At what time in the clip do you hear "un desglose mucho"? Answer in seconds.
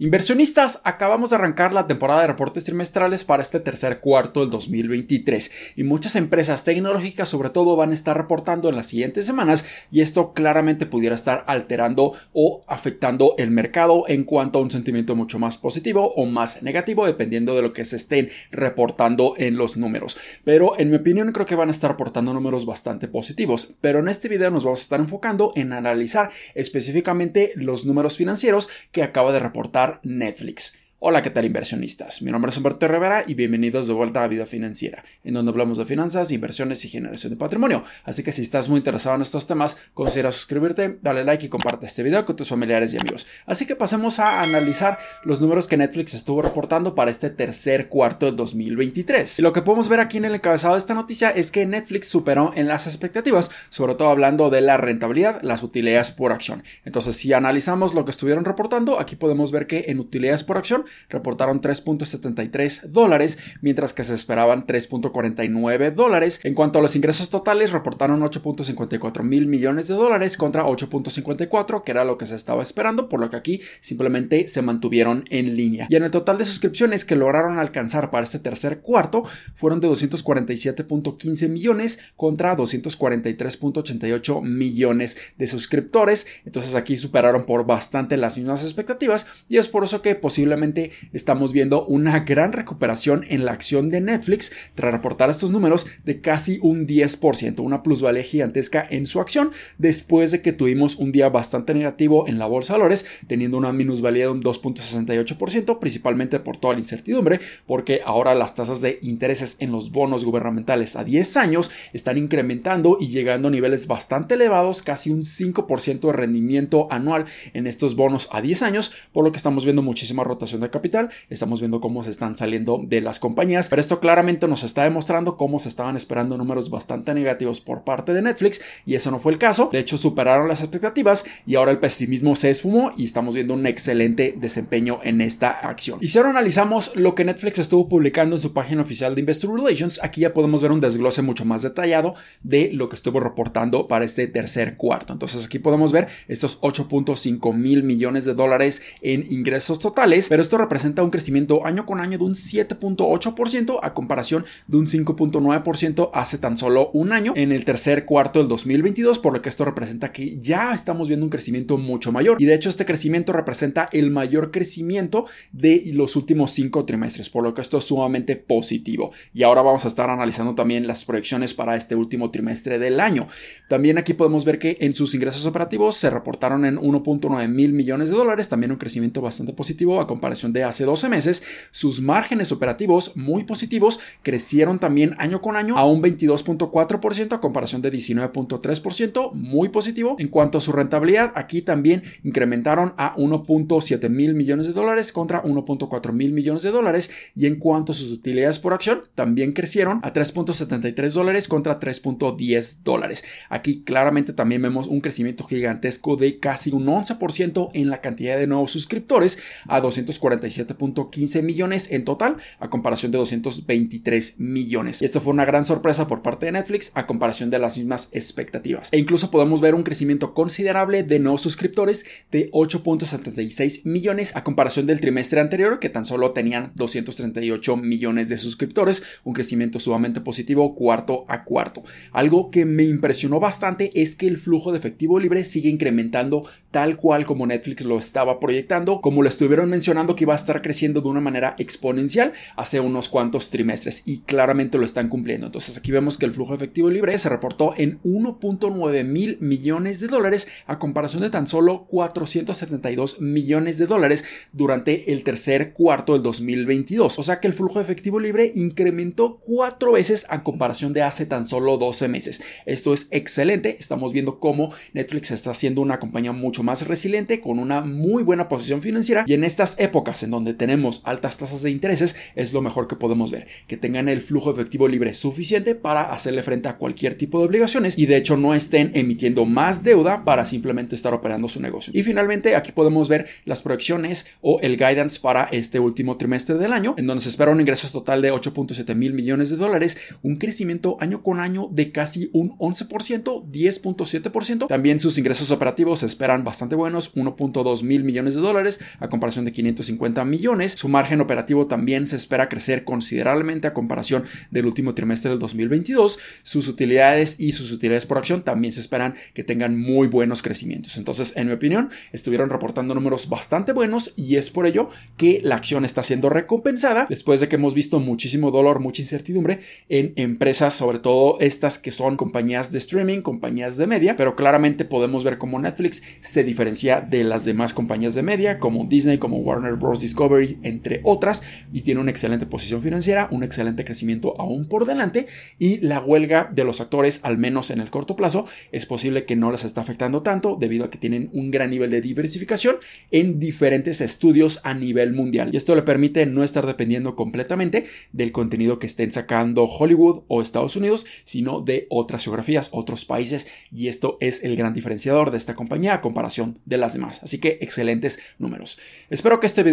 140.72-141.44